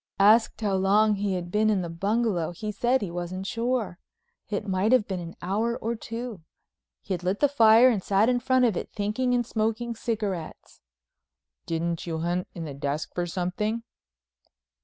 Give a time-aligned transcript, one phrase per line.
[0.17, 4.91] Asked how long he had been in the bungalow he said he wasn't sure—it might
[4.91, 6.41] have been an hour or two.
[7.03, 10.81] He had lit the fire and sat in front of it thinking and smoking cigarettes.
[11.67, 13.83] "Didn't you hunt in the desk for something?"